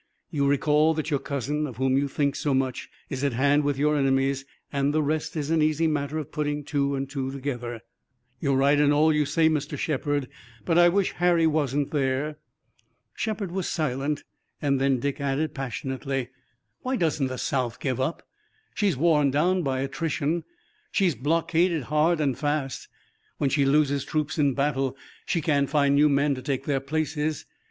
You 0.31 0.47
recall 0.47 0.95
that 0.95 1.11
your 1.11 1.19
cousin, 1.19 1.67
of 1.67 1.77
whom 1.77 1.95
you 1.95 2.07
think 2.07 2.35
so 2.35 2.55
much, 2.55 2.89
is 3.11 3.23
at 3.23 3.33
hand 3.33 3.63
with 3.63 3.77
your 3.77 3.95
enemies, 3.95 4.45
and 4.73 4.95
the 4.95 5.03
rest 5.03 5.35
is 5.37 5.51
an 5.51 5.61
easy 5.61 5.85
matter 5.85 6.17
of 6.17 6.31
putting 6.31 6.63
two 6.63 6.95
and 6.95 7.07
two 7.07 7.31
together." 7.31 7.81
"You're 8.39 8.57
right 8.57 8.79
in 8.79 8.91
all 8.91 9.13
you 9.13 9.27
say, 9.27 9.47
Mr. 9.47 9.77
Shepard, 9.77 10.27
but 10.65 10.79
I 10.79 10.89
wish 10.89 11.11
Harry 11.11 11.45
wasn't 11.45 11.91
there." 11.91 12.39
Shepard 13.13 13.51
was 13.51 13.67
silent 13.69 14.23
and 14.59 14.81
then 14.81 14.99
Dick 14.99 15.21
added 15.21 15.53
passionately: 15.53 16.29
"Why 16.79 16.95
doesn't 16.95 17.27
the 17.27 17.37
South 17.37 17.79
give 17.79 17.99
up? 18.01 18.23
She's 18.73 18.97
worn 18.97 19.29
down 19.29 19.61
by 19.61 19.81
attrition. 19.81 20.45
She's 20.91 21.13
blockaded 21.13 21.83
hard 21.83 22.19
and 22.19 22.35
fast! 22.35 22.87
When 23.37 23.51
she 23.51 23.65
loses 23.65 24.03
troops 24.03 24.39
in 24.39 24.55
battle 24.55 24.97
she 25.27 25.41
can't 25.41 25.69
find 25.69 25.93
new 25.93 26.09
men 26.09 26.33
to 26.33 26.41
take 26.41 26.63
their 26.65 26.79
places! 26.79 27.45